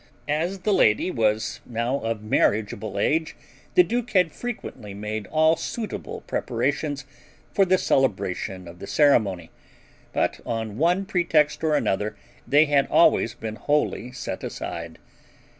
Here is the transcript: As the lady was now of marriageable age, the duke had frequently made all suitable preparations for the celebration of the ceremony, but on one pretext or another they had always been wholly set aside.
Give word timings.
As 0.33 0.61
the 0.61 0.73
lady 0.73 1.11
was 1.11 1.59
now 1.63 1.97
of 1.99 2.23
marriageable 2.23 2.97
age, 2.97 3.35
the 3.75 3.83
duke 3.83 4.09
had 4.13 4.31
frequently 4.31 4.95
made 4.95 5.27
all 5.27 5.55
suitable 5.55 6.21
preparations 6.21 7.05
for 7.53 7.65
the 7.65 7.77
celebration 7.77 8.67
of 8.67 8.79
the 8.79 8.87
ceremony, 8.87 9.51
but 10.11 10.39
on 10.43 10.79
one 10.79 11.05
pretext 11.05 11.63
or 11.63 11.75
another 11.75 12.17
they 12.47 12.65
had 12.65 12.87
always 12.89 13.35
been 13.35 13.57
wholly 13.57 14.11
set 14.11 14.43
aside. 14.43 14.97